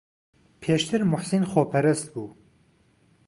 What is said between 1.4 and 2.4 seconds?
خۆپەرست بوو.